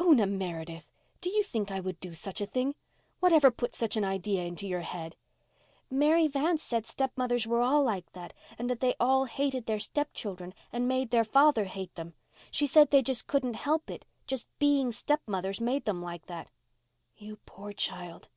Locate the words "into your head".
4.42-5.14